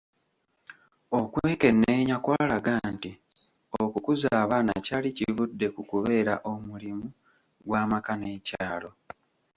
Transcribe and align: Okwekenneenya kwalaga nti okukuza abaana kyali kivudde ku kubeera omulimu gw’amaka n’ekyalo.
Okwekenneenya 1.19 2.15
kwalaga 2.23 2.73
nti 2.93 3.11
okukuza 3.81 4.29
abaana 4.43 4.73
kyali 4.85 5.09
kivudde 5.17 5.67
ku 5.75 5.81
kubeera 5.89 6.33
omulimu 6.51 7.07
gw’amaka 7.67 8.13
n’ekyalo. 8.17 8.89